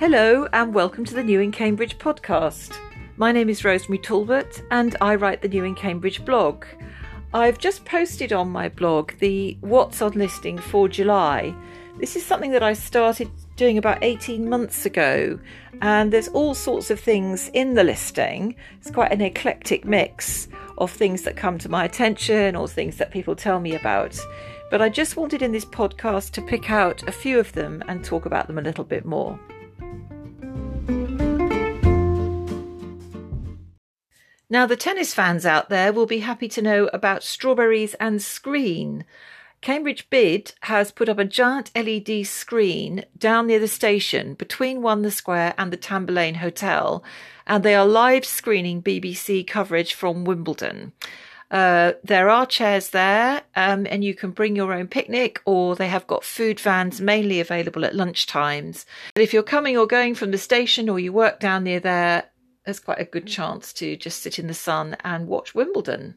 [0.00, 2.74] Hello, and welcome to the New in Cambridge podcast.
[3.18, 6.64] My name is Rosemary Talbot, and I write the New in Cambridge blog.
[7.34, 11.54] I've just posted on my blog the What's on listing for July.
[11.98, 15.38] This is something that I started doing about 18 months ago,
[15.82, 18.56] and there's all sorts of things in the listing.
[18.80, 20.48] It's quite an eclectic mix
[20.78, 24.18] of things that come to my attention or things that people tell me about.
[24.70, 28.02] But I just wanted in this podcast to pick out a few of them and
[28.02, 29.38] talk about them a little bit more.
[34.52, 39.04] Now, the tennis fans out there will be happy to know about strawberries and screen.
[39.60, 45.02] Cambridge BID has put up a giant LED screen down near the station between One
[45.02, 47.04] the Square and the Tamburlaine Hotel,
[47.46, 50.94] and they are live screening BBC coverage from Wimbledon.
[51.50, 55.88] Uh, there are chairs there, um, and you can bring your own picnic, or they
[55.88, 58.84] have got food vans mainly available at lunch times.
[59.14, 62.24] But if you're coming or going from the station or you work down near there,
[62.64, 66.16] there's quite a good chance to just sit in the sun and watch Wimbledon.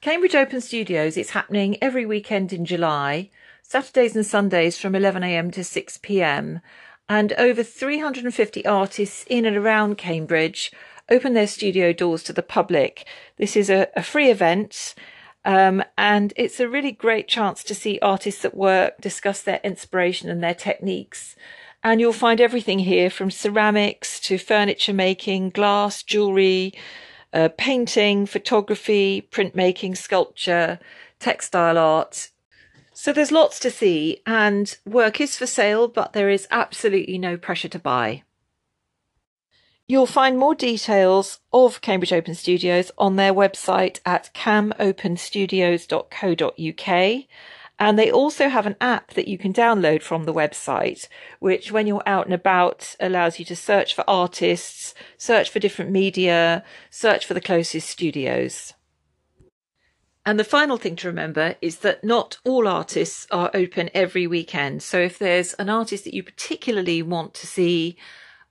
[0.00, 3.28] Cambridge Open Studios, it's happening every weekend in July,
[3.62, 6.62] Saturdays and Sundays from 11am to 6pm,
[7.08, 10.72] and over 350 artists in and around Cambridge
[11.10, 13.06] open their studio doors to the public.
[13.36, 14.94] This is a, a free event
[15.44, 20.28] um, and it's a really great chance to see artists at work, discuss their inspiration
[20.28, 21.36] and their techniques.
[21.82, 26.74] And you'll find everything here from ceramics to furniture making, glass, jewelry,
[27.32, 30.78] uh, painting, photography, printmaking, sculpture,
[31.18, 32.30] textile art.
[32.92, 37.38] So there's lots to see, and work is for sale, but there is absolutely no
[37.38, 38.24] pressure to buy.
[39.90, 47.24] You'll find more details of Cambridge Open Studios on their website at camopenstudios.co.uk.
[47.76, 51.08] And they also have an app that you can download from the website,
[51.40, 55.90] which, when you're out and about, allows you to search for artists, search for different
[55.90, 58.74] media, search for the closest studios.
[60.24, 64.84] And the final thing to remember is that not all artists are open every weekend.
[64.84, 67.96] So if there's an artist that you particularly want to see,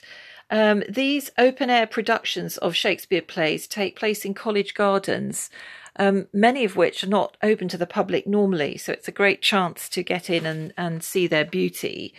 [0.49, 5.49] Um, these open air productions of Shakespeare plays take place in college gardens,
[5.97, 9.41] um, many of which are not open to the public normally, so it's a great
[9.41, 12.13] chance to get in and, and see their beauty.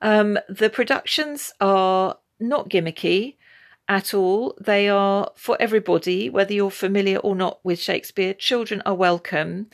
[0.00, 3.36] Um, the productions are not gimmicky
[3.88, 4.56] at all.
[4.58, 8.32] They are for everybody, whether you're familiar or not with Shakespeare.
[8.32, 9.66] Children are welcome.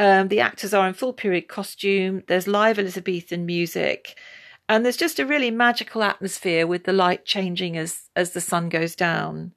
[0.00, 2.22] Um, the actors are in full period costume.
[2.26, 4.18] There's live Elizabethan music,
[4.66, 8.70] and there's just a really magical atmosphere with the light changing as as the sun
[8.70, 9.52] goes down.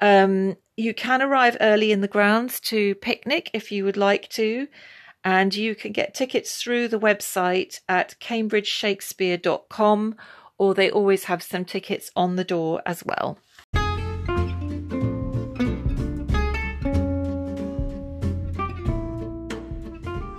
[0.00, 4.66] Um, you can arrive early in the grounds to picnic if you would like to,
[5.22, 10.14] and you can get tickets through the website at cambridgeshakespeare.com,
[10.56, 13.38] or they always have some tickets on the door as well.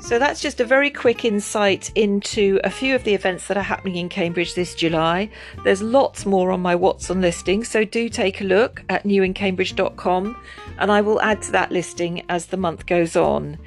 [0.08, 3.62] So that's just a very quick insight into a few of the events that are
[3.62, 5.30] happening in Cambridge this July.
[5.66, 10.42] There's lots more on my What's on listing, so do take a look at newincambridge.com
[10.80, 13.58] and I will add to that listing as the month goes on.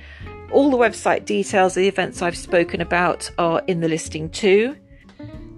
[0.50, 4.76] All the website details of the events I've spoken about are in the listing too.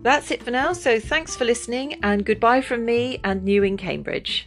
[0.02, 3.76] That's it for now, so thanks for listening and goodbye from me and New in
[3.76, 4.44] Cambridge.